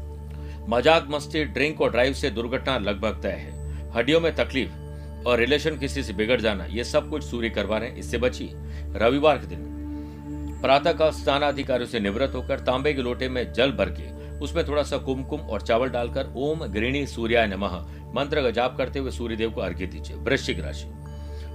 मज़ाक 0.68 1.06
मस्ती, 1.10 1.44
ड्रिंक 1.44 1.80
और 1.80 1.90
ड्राइव 1.90 2.12
से 2.12 2.30
दुर्घटना 2.30 2.76
लगभग 2.80 3.20
तय 3.22 3.28
है। 3.30 3.92
हड्डियों 3.92 4.20
में 4.20 4.34
तकलीफ़ 4.34 5.26
और 5.26 5.38
रिलेशन 5.38 5.76
किसी 5.78 6.02
से 6.02 6.12
बिगड़ 6.12 6.40
जाना, 6.40 6.64
ये 6.66 6.84
सब 6.84 7.08
कुछ 7.10 7.24
सूर्य 7.24 7.50
करवा 7.50 7.78
रहे 7.78 7.88
हैं। 7.88 7.96
इससे 7.96 8.18
बचिए। 8.18 8.50
रविवार 8.94 9.38
के 9.38 9.46
दिन, 9.46 10.60
प्रातः 10.62 10.92
का 10.92 11.10
स्नानाधिकारियों 11.12 11.88
से 11.88 12.00
निवृत्त 12.00 12.34
होकर 12.34 12.60
तांबे 12.60 12.92
के 12.94 13.02
लोटे 13.02 13.28
में 13.28 13.52
जल 13.52 13.72
भर 13.72 13.90
के, 13.90 14.12
उसमें 14.38 14.66
थोड़ा 14.68 14.82
सा 14.82 14.96
कुमकुम 14.98 15.40
और 15.40 15.62
चावल 15.62 15.88
डालकर 15.88 16.32
ओम 16.36 16.64
गृणी 16.68 17.06
सूर्याय 17.06 17.46
नमः 17.46 17.76
मंत्र 18.14 18.42
का 18.42 18.50
जाप 18.50 18.76
करते 18.78 18.98
हुए 18.98 19.10
सूर्य 19.10 19.36
देव 19.36 19.50
को 19.50 19.60
अर्घ्य 19.60 19.86
दीजिए। 19.86 20.16
वृश्चिक 20.18 20.60
राशि। 20.60 20.88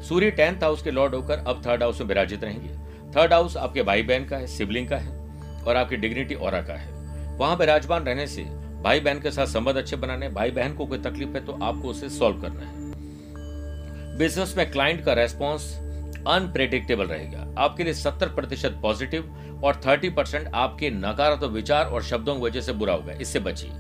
सूर्य 0.08 0.32
टेंथ 0.32 0.64
हाउस 0.64 0.82
के 0.82 0.92
लॉर्ड 0.92 1.16
होकर 1.16 1.38
अब 1.40 1.62
थर्ड 1.66 1.84
हाउस 1.84 2.00
में 2.02 2.08
विराजित 2.08 2.44
रहेंगे। 2.44 2.70
थर्ड 3.12 3.34
हाउस 3.34 3.58
आपके 3.58 3.84
भाई 3.84 4.04
बहन 4.04 4.26
का 4.26 4.38
है, 4.38 4.48
सिबलिंग 4.48 4.88
का 4.90 4.98
है 4.98 5.64
और 5.64 5.76
आपकी 5.76 5.96
डिग्निटी 5.98 6.36
और 6.36 6.62
का 6.62 6.74
है। 6.74 7.38
वहाँ 7.38 7.56
विराजमान 7.56 8.04
रहने 8.04 8.28
से 8.28 8.44
भाई 8.84 9.00
बहन 9.00 9.20
के 9.20 9.32
साथ 9.32 9.46
संबंध 9.46 9.78
अच्छे 9.78 9.96
बनाने 9.96 10.30
भाई 10.30 10.52
बहन 10.52 10.74
को 10.74 10.86
कोई 10.86 10.98
तकलीफ़ 11.00 11.30
है 11.30 11.46
तो 11.46 11.58
आपको 11.64 11.88
उसे 11.88 12.10
सॉल्व 12.10 12.42
करना 12.42 12.62
है। 12.62 14.18
बिज़नेस 14.18 14.54
में 14.58 14.70
क्लाइंट 14.72 15.04
का 15.06 15.14
रेस्पॉन्स 15.14 15.74
अनप्रेडिक्टेबल 16.28 17.06
रहेगा। 17.06 17.46
आपके 17.58 17.84
लिए 17.84 17.94
70 17.94 18.34
प्रतिशत 18.36 18.80
पॉजिटिव 18.82 19.62
और 19.64 19.76
30 19.76 20.10
परसेंट 20.10 20.48
आपके 20.48 20.90
नकारात्मक 20.90 21.52
विचार 21.52 21.86
और 21.86 22.04
शब्दों 22.04 22.36
की 22.36 22.42
वजह 22.42 22.62
से 22.62 22.74
बुरा 22.74 22.94
होगा। 22.94 23.14
इससे 23.14 23.40
बचिए। 23.40 23.72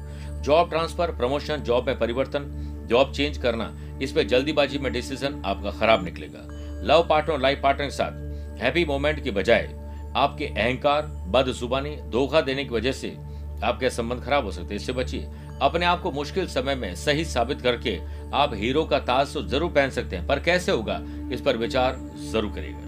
जॉब 0.42 0.70
ट्रांसफ़र 0.70 1.12
प्रमोशन 1.12 1.58
जॉब 1.58 1.88
में 1.88 2.00
परिवर्तन 2.00 2.46
जॉब 2.90 3.12
चेंज 3.14 3.38
करना, 3.38 3.74
इस 4.02 4.12
पे 4.12 4.24
जल्दीबाजी 4.24 4.78
में 4.78 4.92
डिसीज़न 4.94 5.42
आपका 5.46 5.72
खराब 5.72 6.04
निकलेगा। 6.04 6.48
लव 6.84 7.06
पार्टनर 7.10 7.34
और 7.34 7.42
लाइफ 7.42 7.62
पार्टनर 7.64 7.86
के 7.86 7.92
साथ 7.92 8.62
हैप्पी 8.62 8.86
मोमेंट 8.86 9.24
की 9.24 9.32
बजाय 9.32 9.68
आपके 10.16 10.46
अहंकार 10.48 11.06
बद 11.28 11.52
जुबानी 11.52 11.96
धोखा 12.10 12.42
देने 12.42 12.64
की 12.64 12.70
वजह 12.70 12.92
से 12.92 13.16
आपके 13.62 13.90
संबंध 13.90 14.24
खराब 14.24 14.46
हो 14.46 14.52
सकते 14.52 14.74
हैं, 14.74 14.76
इससे 14.76 14.94
बचिए। 14.94 15.28
अपने 15.62 15.86
आप 15.86 16.02
को 16.02 16.12
मुश्किल 16.12 16.48
समय 16.48 16.76
में 16.76 16.94
सही 16.96 17.26
साबित 17.26 17.62
करके 17.62 17.98
आप 18.34 18.54
हीरो 18.54 18.84
का 18.86 19.00
ताज 19.02 19.34
तो 19.34 19.42
ज़रूर 19.44 19.72
पहन 19.72 19.90
सकते 19.92 20.16
हैं, 20.16 20.28
पर 20.28 20.40
कैसे 20.40 20.72
होगा? 20.72 21.02
इस 21.34 21.42
पर 21.42 21.58
विचार 21.58 22.00
ज़रूर 22.32 22.52
करेगा 22.52 22.88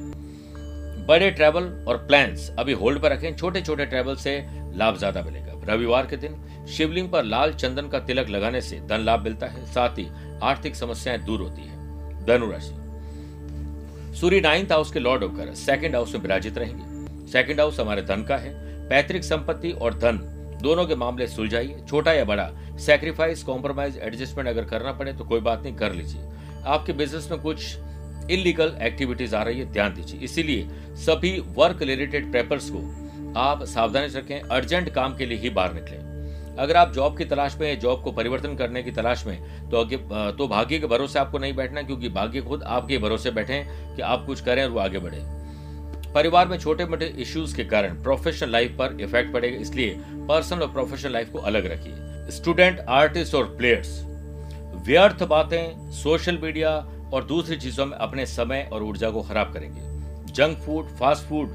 बड़े 1.07 1.29
ट्रैवल 1.31 1.63
और 1.87 1.97
प्लान्स 2.07 2.49
अभी 2.59 2.73
होल्ड 2.73 3.01
पर 3.01 3.11
रखें। 3.11 3.35
छोटे 3.35 3.61
छोटे 3.61 3.85
ट्रैवल 3.85 4.15
से 4.17 4.37
लाभ 4.75 4.97
ज़्यादा 4.97 5.21
मिलेगा। 5.21 5.49
रविवार 5.65 6.05
के 6.05 6.17
दिन 6.17 6.35
शिवलिंग 6.67 7.09
पर 7.11 7.23
लाल 7.23 7.53
चंदन 7.53 7.87
का 7.87 7.99
तिलक 7.99 8.29
लगाने 8.29 8.61
से 8.61 8.79
धन 8.81 8.99
लाभ 8.99 9.23
मिलता 9.23 9.47
है, 9.47 9.65
साथ 9.65 9.97
ही 9.97 10.07
आर्थिक 10.43 10.75
समस्याएँ 10.75 11.19
दूर 11.19 11.41
होती 11.41 11.61
है। 11.61 12.25
धनुराशि 12.25 12.79
सूर्य 14.19 14.39
नाइन्थ 14.41 14.71
हाउस 14.71 14.91
के 14.91 14.99
लॉर्ड 14.99 15.23
होकर 15.23 15.53
सेकंड 15.55 15.95
हाउस 15.95 16.13
में 16.13 16.21
विराजित 16.21 16.57
रहेंगे। 16.57 17.27
सेकंड 17.31 17.59
हाउस 17.59 17.79
हमारे 17.79 18.01
धन 18.03 18.23
का 18.23 18.37
है। 18.37 18.53
पैतृक 18.89 19.23
संपत्ति 19.23 19.71
और 19.71 19.93
धन 19.95 20.17
दोनों 20.61 20.85
के 20.85 20.95
मामले 20.95 21.27
सुलझाइए, 21.27 21.83
छोटा 21.89 22.13
या 22.13 22.25
बड़ा। 22.25 22.49
सेक्रीफाइस 22.79 23.43
कॉम्प्रोमाइज 23.43 23.97
एडजस्टमेंट 23.99 24.49
अगर 24.49 24.65
करना 24.65 24.91
पड़े 24.93 25.13
तो 25.13 25.25
कोई 25.25 25.39
बात 25.41 25.63
नहीं, 25.63 25.75
कर 25.75 25.93
लीजिए। 25.93 26.21
आपके 26.65 26.93
बिज़नेस 26.93 27.27
में 27.31 27.39
कुछ 27.41 27.77
इलीगल 28.31 28.77
एक्टिविटीज़ 28.81 29.35
आ 29.35 29.41
रही 29.43 29.59
है, 29.59 29.71
ध्यान 29.73 29.93
दीजिए। 29.93 30.19
इसीलिए 30.19 30.67
सभी 30.97 31.37
वर्क 31.55 31.81
रिलेटेड 31.81 32.31
पेपर्स 32.33 32.69
को 32.69 32.79
आप 33.39 33.63
सावधानी 33.65 34.09
से 34.09 34.19
रखें 34.19 34.39
अर्जेंट 34.39 34.89
काम 34.89 35.15
के 35.17 35.25
लिए 35.25 35.37
ही 35.37 35.49
बाहर 35.49 35.73
निकले। 35.73 36.09
अगर 36.53 36.75
आप 36.75 36.91
जॉब 36.93 37.17
की 37.17 37.25
तलाश 37.25 37.55
में 37.57 37.79
जॉब 37.79 38.01
को 38.03 38.11
परिवर्तन 38.11 38.55
करने 38.55 38.81
की 38.83 38.91
तलाश 38.91 39.25
में 39.27 39.69
तो 39.69 39.77
आगे 39.77 39.97
तो 40.37 40.47
भाग्य 40.47 40.79
के 40.79 40.87
भरोसे 40.87 41.19
आपको 41.19 41.39
नहीं 41.39 41.53
बैठना 41.55 41.81
क्योंकि 41.81 42.09
भाग्य 42.09 42.41
खुद 42.41 42.63
आपके 42.63 42.97
भरोसे 42.97 43.31
बैठे 43.31 43.63
कि 43.67 44.01
आप 44.01 44.25
कुछ 44.25 44.41
करें 44.41 44.63
और 44.63 44.69
वो 44.69 44.79
आगे 44.79 44.99
बढ़े। 44.99 45.19
परिवार 46.15 46.47
में 46.47 46.57
छोटे 46.59 46.85
मोटे 46.85 47.05
इश्यूज़ 47.17 47.55
के 47.55 47.63
कारण 47.63 48.01
प्रोफेशनल 48.03 48.49
लाइफ 48.49 48.75
पर 48.79 48.97
इफ़ेक्ट 49.01 49.33
पड़ेगा, 49.33 49.57
इसलिए 49.57 49.95
पर्सनल 50.27 50.61
और 50.61 50.71
प्रोफेशनल 50.73 51.13
लाइफ 51.13 51.31
को 51.31 51.39
अलग 51.39 51.65
रखिए। 51.65 52.31
स्टूडेंट 52.31 52.79
आर्टिस्ट 52.79 53.35
और 53.35 53.45
प्लेयर्स 53.57 54.01
व्यर्थ 54.87 55.23
बातें 55.23 55.91
सोशल 55.91 56.37
मीडिया 56.37 56.71
और 57.13 57.23
दूसरी 57.23 57.57
चीज़ों 57.57 57.85
में 57.85 57.97
अपने 57.97 58.25
समय 58.25 58.69
और 58.73 58.83
ऊर्जा 58.83 59.09
को 59.09 59.21
खराब 59.21 59.53
करेंगे। 59.53 59.81
Junk 60.33 60.57
food 60.57 60.87
fast 60.99 61.23
food 61.23 61.49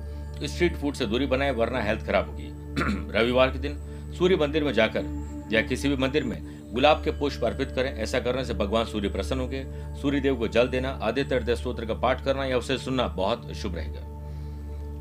street 0.44 0.76
food 0.76 0.94
से 0.94 1.06
दूरी 1.06 1.26
बनाए, 1.26 1.50
वरना 1.50 1.82
हेल्थ 1.82 2.06
खराब 2.06 2.28
होगी। 2.30 2.48
रविवार 3.18 3.50
के 3.50 3.58
दिन 3.58 3.78
सूर्य 4.18 4.36
मंदिर 4.36 4.64
में 4.64 4.72
जाकर 4.72 5.48
या 5.52 5.62
किसी 5.62 5.88
भी 5.88 5.96
मंदिर 5.96 6.24
में 6.24 6.36
गुलाब 6.72 7.02
के 7.04 7.10
पुष्प 7.10 7.44
अर्पित 7.44 7.70
करें, 7.70 7.94
ऐसा 7.94 8.20
करने 8.20 8.44
से 8.44 8.54
भगवान 8.54 8.84
सूर्य 8.84 9.08
प्रसन्न 9.08 9.40
होंगे। 9.40 9.64
सूर्य 10.02 10.20
देव 10.20 10.36
को 10.36 10.48
जल 10.48 10.68
देना, 10.68 10.88
आदित्य 11.02 11.56
स्त्रोत्र 11.56 11.86
का 11.86 11.94
पाठ 11.94 12.24
करना 12.24 12.44
या 12.44 12.58
उसे 12.58 12.78
सुनना 12.78 13.06
बहुत 13.08 13.52
शुभ 13.52 13.74
रहेगा। 13.76 14.15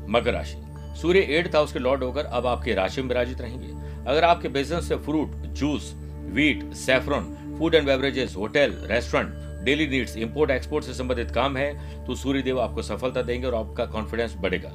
मकर 0.08 0.32
राशि। 0.32 0.62
सूर्य 1.00 1.20
एट 1.30 1.54
हाउस 1.54 1.72
के 1.72 1.78
लॉर्ड 1.78 2.02
होकर 2.02 2.24
अब 2.24 2.46
आपके 2.46 2.74
राशि 2.74 3.02
में 3.02 3.08
विराजित 3.08 3.40
रहेंगे। 3.40 3.68
अगर 4.10 4.24
आपके 4.24 4.48
बिज़नेस 4.48 4.88
से 4.88 4.96
fruit 4.96 5.30
juice 5.52 5.92
wheat 6.32 6.72
saffron 6.74 7.56
food 7.58 7.74
and 7.74 7.86
beverages 7.86 8.34
hotel 8.36 8.74
restaurant 8.82 9.64
daily 9.64 9.86
needs 9.88 10.16
import 10.16 10.50
export 10.50 10.84
से 10.84 10.94
संबंधित 10.94 11.30
काम 11.30 11.56
है 11.56 12.04
तो 12.06 12.14
सूर्य 12.14 12.42
देव 12.42 12.60
आपको 12.60 12.82
सफलता 12.82 13.22
देंगे 13.22 13.46
और 13.46 13.54
आपका 13.54 13.86
कॉन्फिडेंस 13.86 14.34
बढ़ेगा। 14.36 14.70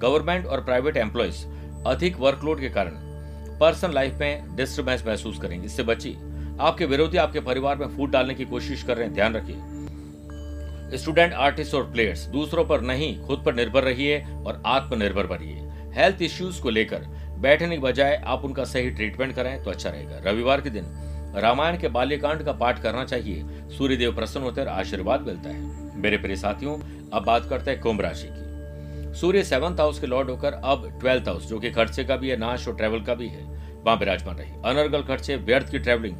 गवर्नमेंट 0.00 0.46
और 0.46 0.64
प्राइवेट 0.64 0.96
एम्प्लॉयज़ 0.96 1.44
अधिक 1.86 2.16
वर्कलोड 2.18 2.60
के 2.60 2.68
कारण 2.68 2.92
पर्सनल 3.60 3.94
लाइफ 3.94 4.14
में 4.14 4.56
डिस्टर्बेंस 4.56 5.04
महसूस 5.06 5.38
करेंगे। 5.38 5.66
इससे 5.66 5.82
बचिए। 5.82 6.16
आपके 6.60 6.86
विरोधी, 6.86 7.16
आपके 7.16 7.40
परिवार 7.40 7.76
में 7.76 7.86
फूट 7.88 8.10
डालने 8.10 8.34
की 8.34 8.44
कोशिश 8.44 8.82
कर 8.82 8.96
रहे 8.96 9.06
हैं, 9.06 9.14
ध्यान 9.14 9.34
रखिए। 9.34 9.56
स्टूडेंट, 10.94 11.32
आर्टिस्ट 11.32 11.74
और 11.74 11.90
प्लेयर्स, 11.90 12.26
दूसरों 12.26 12.64
पर 12.64 12.80
नहीं, 12.80 13.22
खुद 13.22 13.42
पर 13.46 13.54
निर्भर 13.54 13.82
रहिए 13.82 14.24
और 14.46 14.62
आत्मनिर्भर 14.66 15.26
बनिए। 15.26 15.68
हेल्थ 16.02 16.22
इश्यूज़ 16.22 16.62
को 16.62 16.70
लेकर 16.70 16.98
बैठने 17.38 17.68
की 17.68 17.82
बजाय 17.82 18.22
आप 18.26 18.44
उनका 18.44 18.64
सही 18.64 18.90
ट्रीटमेंट 18.90 19.34
करें 19.34 19.64
तो 19.64 19.70
अच्छा 19.70 19.90
रहेगा। 19.90 20.30
रविवार 20.30 20.60
के 20.60 20.70
दिन 20.70 20.84
रामायण 21.36 21.78
के 21.78 21.88
बाल्यकांड 21.88 22.42
का 22.42 22.52
पाठ 22.52 22.82
करना 22.82 23.04
चाहिए। 23.04 23.44
सूर्यदेव 23.48 24.14
प्रसन्न 24.14 24.44
होते 24.44 24.64
आशीर्वाद 24.64 25.20
मिलता 25.20 25.50
है। 25.50 25.60
मेरे 25.96 26.16
प्रिय 26.16 26.36
साथियों, 26.36 26.78
अब 27.12 27.24
बात 27.24 27.46
करते 27.50 27.70
हैं 27.70 27.80
कुंभ 27.80 28.00
राशि 28.00 28.28
की। 28.32 28.52
सूर्य 29.20 29.44
सेवंथ 29.44 29.76
हाउस 29.76 30.00
के 30.00 30.06
लॉर्ड 30.06 30.30
होकर 30.30 30.52
अब 30.52 30.98
ट्वेल्थ 31.00 31.28
हाउस 31.28 31.48
जो 31.48 31.58
कि 31.58 31.70
खर्चे 31.70 32.04
का 32.04 32.16
भी 32.16 32.28
है, 32.28 32.36
नाश 32.36 32.68
और 32.68 32.76
ट्रेवल 32.76 33.00
का 33.00 33.14
भी 33.14 33.28
है, 33.28 33.42
वहाँ 33.84 33.96
विराजमान 33.96 34.36
रही 34.36 34.50
अनर्गल 34.64 35.02
खर्चे, 35.02 35.36
व्यर्थ 35.36 35.70
की 35.70 35.78
ट्रेवलिंग 35.78 36.16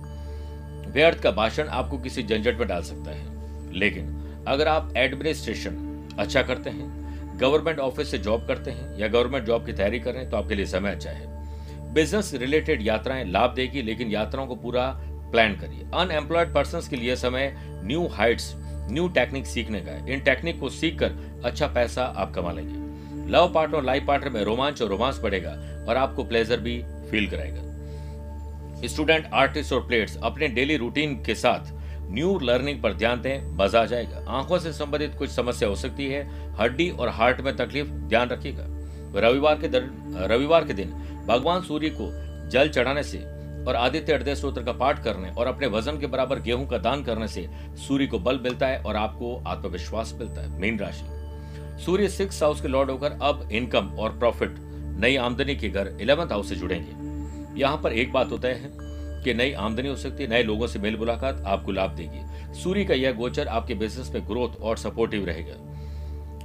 व्यर्थ 0.92 1.22
का 1.22 1.30
भाषण 1.30 1.68
आपको 1.68 1.98
किसी 1.98 2.22
झंझट 2.22 2.58
में 2.58 2.68
डाल 2.68 2.82
सकता 2.82 3.10
है। 3.10 3.32
लेकिन 3.72 4.21
अगर 4.48 4.68
आप 4.68 4.92
एडमिनिस्ट्रेशन 4.96 5.76
अच्छा 6.18 6.42
करते 6.42 6.70
हैं, 6.70 7.38
गवर्नमेंट 7.38 7.78
ऑफ़िस 7.78 8.10
से 8.10 8.18
जॉब 8.18 8.46
करते 8.46 8.70
हैं 8.70 8.98
या 8.98 9.08
गवर्नमेंट 9.08 9.44
जॉब 9.44 9.66
की 9.66 9.72
तैयारी 9.72 10.00
कर 10.00 10.12
रहे 10.12 10.22
हैं 10.22 10.30
तो 10.30 10.36
आपके 10.36 10.54
लिए 10.54 10.66
समय 10.66 10.90
अच्छा 10.90 11.10
है। 11.10 11.30
बिज़नेस 11.94 12.32
रिलेटेड 12.34 12.82
यात्राएँ 12.82 13.24
लाभ 13.24 13.54
देगी, 13.54 13.82
लेकिन 13.82 14.10
यात्राओं 14.10 14.46
को 14.46 14.54
पूरा 14.54 14.86
प्लान 15.32 15.54
करिए। 15.56 15.86
अनएम्प्लॉयड 15.94 16.52
पर्सन 16.54 16.80
के 16.90 16.96
लिए 16.96 17.16
समय, 17.16 17.52
न्यू 17.84 18.06
हाइट्स, 18.06 18.52
न्यू 18.90 19.08
टेक्निक 19.08 19.46
सीखने 19.46 19.80
का 19.80 19.90
है। 19.90 20.12
इन 20.12 20.20
टेक्निक 20.20 20.60
को 20.60 20.68
सीख 20.68 20.98
कर 20.98 21.40
अच्छा 21.44 21.66
पैसा 21.66 22.04
आप 22.04 22.34
कमा 22.34 22.52
लेंगे। 22.52 22.80
लव 23.32 23.52
पार्टनर 23.52 23.76
और 23.76 23.84
लाइफ 23.84 24.04
पार्टनर 24.06 24.30
में 24.30 24.42
रोमांच 24.44 24.82
और 24.82 24.88
रोमांस 24.88 25.18
बढ़ेगा 25.18 25.50
और 25.88 25.96
आपको 25.96 26.24
प्लेजर 26.24 26.60
भी 26.60 26.82
फील 27.10 27.28
कराएगा। 27.30 28.88
स्टूडेंट, 28.88 29.26
आर्टिस्ट 29.26 29.72
और 29.72 29.86
प्लेयर्स 29.86 30.16
अपने 30.22 30.48
डेली 30.48 30.76
रूटीन 30.76 31.14
के 31.22 31.34
साथ 31.34 31.72
न्यू 32.12 32.38
लर्निंग 32.38 32.82
पर 32.82 32.92
ध्यान 32.94 33.20
दें 33.22 33.56
मज़ा 33.56 33.80
आ 33.82 33.84
जाएगा। 33.84 34.24
आँखों 34.30 34.58
से 34.58 34.72
संबंधित 34.72 35.14
कुछ 35.18 35.30
समस्या 35.30 35.68
हो 35.68 35.74
सकती 35.76 36.06
है। 36.06 36.22
हड्डी 36.60 36.90
और 36.90 37.08
हार्ट 37.10 37.40
में 37.40 37.54
तकलीफ़ 37.56 37.88
ध्यान 37.88 38.28
रखिएगा। 38.28 38.66
रविवार 39.18 39.58
के 39.58 39.68
दर, 39.68 39.88
रविवार 40.30 40.64
के 40.64 40.74
दिन 40.74 40.90
भगवान 41.26 41.62
सूर्य 41.62 41.90
को 41.90 42.10
जल 42.50 42.68
चढ़ाने 42.68 43.02
से 43.02 43.18
और 43.64 43.76
आदित्य 43.76 44.14
हृदय 44.14 44.34
स्त्रोत्र 44.34 44.62
का 44.62 44.72
पाठ 44.74 45.02
करने 45.04 45.30
और 45.30 45.46
अपने 45.46 45.66
वज़न 45.68 45.98
के 45.98 46.06
बराबर 46.06 46.40
गेहूँ 46.40 46.66
का 46.68 46.78
दान 46.78 47.02
करने 47.04 47.28
से 47.28 47.46
सूर्य 47.78 48.06
को 48.06 48.18
बल 48.18 48.38
मिलता 48.38 48.66
है 48.66 48.80
और 48.82 48.96
आपको 48.96 49.36
आत्मविश्वास 49.46 50.14
मिलता 50.18 50.40
है 50.40 50.60
मीन 50.60 50.78
राशि। 50.78 51.84
सूर्य 51.84 52.08
सिक्स 52.08 52.42
हाउस 52.42 52.60
के 52.60 52.68
लॉर्ड 52.68 52.90
होकर 52.90 53.18
अब 53.22 53.48
इनकम 53.52 53.88
और 53.98 54.18
प्रॉफिट 54.18 54.54
नई 55.00 55.16
आमदनी 55.18 55.54
के 55.56 55.68
घर 55.68 55.96
इलेवंथ 56.00 56.32
हाउस 56.32 56.48
से 56.48 56.56
जुड़ेंगे। 56.56 57.60
यहाँ 57.60 57.76
पर 57.76 57.92
एक 57.92 58.12
बात 58.12 58.30
होता 58.32 58.48
है 58.48 58.70
कि 59.24 59.34
नई 59.34 59.52
आमदनी 59.52 59.88
हो 59.88 59.96
सकती 59.96 60.22
है, 60.22 60.30
नए 60.30 60.42
लोगों 60.42 60.66
से 60.66 60.78
मेल 60.78 60.96
मुलाकात 60.96 61.42
आपको 61.46 61.72
लाभ 61.72 61.90
देगी। 61.90 62.54
सूर्य 62.54 62.84
का 62.84 62.94
यह 62.94 63.12
गोचर 63.12 63.48
आपके 63.48 63.74
बिज़नेस 63.74 64.10
में 64.14 64.26
ग्रोथ 64.26 64.60
और 64.60 64.76
सपोर्टिव 64.76 65.26
रहेगा। 65.26 65.54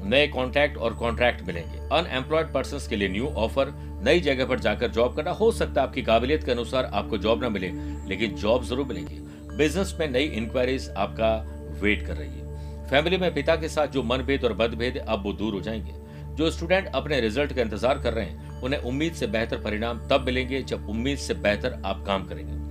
नए 0.10 0.28
कॉन्टैक्ट 0.28 0.78
और 0.78 0.94
कॉन्ट्रैक्ट 0.94 1.42
मिलेंगे। 1.42 1.78
अनएम्प्लॉयड 1.78 2.48
पर्सन 2.48 2.90
के 2.90 2.96
लिए 2.96 3.10
न्यू 3.10 3.28
ऑफ़र 3.28 3.74
नई 4.04 4.20
जगह 4.20 4.46
पर 4.46 4.60
जाकर 4.60 4.88
जॉब 4.88 5.16
करना, 5.16 5.32
हो 5.32 5.52
सकता 5.52 5.82
है 5.82 5.88
आपकी 5.88 6.02
काबिलियत 6.02 6.44
के 6.44 6.52
अनुसार 6.52 6.86
आपको 6.86 7.18
जॉब 7.18 7.42
ना 7.42 7.50
मिले, 7.50 7.72
लेकिन 8.08 8.36
जॉब 8.36 8.64
ज़रूर 8.64 8.86
मिलेगी। 8.86 9.20
बिज़नेस 9.58 9.96
में 10.00 10.10
नई 10.10 10.24
इंक्वायरीज 10.24 10.90
आपका 10.90 11.36
वेट 11.82 12.08
कर 12.08 12.14
रही 12.14 12.30
है। 12.30 12.46
फैमिली 12.90 13.18
में 13.18 13.34
पिता 13.34 13.56
के 13.56 13.70
साथ 13.70 13.88
जो 13.88 14.04
मनभेद 14.04 14.44
और 14.44 14.54
मतभेद 14.54 14.98
अब 14.98 15.24
वो 15.24 15.34
दूर 15.34 15.54
हो 15.54 15.62
जाएँगे। 15.62 16.08
जो 16.36 16.52
स्टूडेंट 16.52 16.88
अपने 16.88 17.20
रिज़ल्ट 17.22 17.54
का 17.54 17.62
इंतज़ार 17.62 18.00
कर 18.00 18.14
रहे 18.14 18.26
हैं, 18.26 18.62
उन्हें 18.62 18.80
उम्मीद 18.82 19.14
से 19.14 19.28
बेहतर 19.28 19.58
परिणाम 19.58 20.00
तब 20.08 20.24
मिलेंगे 20.26 20.62
जब 20.62 20.90
उम्मीद 20.90 21.18
से 21.18 21.34
बेहतर 21.34 21.82
आप 21.86 22.04
काम 22.08 22.26
करेंगे। 22.26 22.67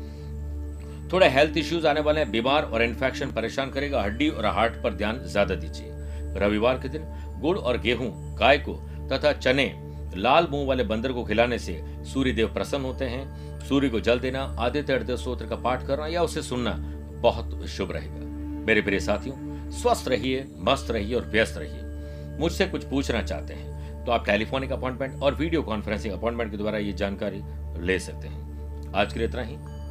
थोड़े 1.13 1.29
हेल्थ 1.29 1.57
इश्यूज़ 1.59 1.87
आने 1.87 2.01
वाले 2.01 2.21
हैं। 2.21 2.31
बीमार 2.31 2.63
और 2.65 2.83
इन्फेक्शन 2.83 3.33
परेशान 3.33 3.71
करेगा। 3.71 4.03
हड्डी 4.03 4.29
और 4.29 4.47
हार्ट 4.47 4.83
पर 4.83 4.95
ध्यान 4.95 5.19
ज़्यादा 5.25 5.55
दीजिए। 5.55 5.91
रविवार 6.39 6.79
के 6.79 6.89
दिन 6.89 7.03
गुड़ 7.41 7.57
और 7.59 7.79
गेहूँ, 7.81 8.11
गाय 8.37 8.59
को 8.59 8.73
तथा 9.09 9.33
चने, 9.35 9.73
लाल 10.17 10.47
मुँह 10.51 10.67
वाले 10.67 10.85
बंदर 10.85 11.13
को 11.13 11.25
खिलाने 11.25 11.59
से 11.59 11.81
सूर्य 12.05 12.33
देव 12.33 12.53
प्रसन्न 12.55 12.85
होते 12.85 13.05
हैं। 13.05 13.59
सूर्य 13.61 13.89
को 13.89 14.01
जल 14.01 14.21
देना 14.21 14.43
आदित्य 14.61 14.95
हृदय 14.95 15.17
स्त्रोत्र 15.17 15.47
का 15.47 15.57
पाठ 15.59 15.87
करना 15.87 16.07
या 16.07 16.23
उसे 16.23 16.43
सुनना 16.43 16.75
बहुत 17.23 17.67
शुभ 17.69 17.93
रहेगा। 17.93 18.25
मेरे 18.67 18.81
प्रिय 18.83 19.01
साथियों, 19.01 19.37
स्वस्थ 19.73 20.09
रहिए, 20.09 20.45
मस्त 20.61 20.91
रहिए 20.91 21.15
और 21.15 21.27
व्यस्त 21.27 21.59
रहिए। 21.59 22.39
मुझसे 22.39 22.67
कुछ 22.67 22.85
पूछना 22.85 23.23
चाहते 23.23 23.55
हैं 23.55 24.05
तो 24.05 24.13
आप 24.13 24.27
टेलीफोनिक 24.27 24.73
अपॉइंटमेंट 24.73 25.23
और 25.23 25.35
वीडियो 25.35 25.63
कॉन्फ्रेंसिंग 25.63 26.15
अपॉइंटमेंट 26.15 26.51
के 26.51 26.57
द्वारा 26.57 26.79
ये 26.79 26.93
जानकारी 26.95 27.43
ले 27.79 27.99
सकते 28.01 28.29
हैं। 28.29 28.93
आज 28.95 29.13
के 29.13 29.19
लिए 29.19 29.29
इतना 29.29 29.43
ही। 29.43 29.57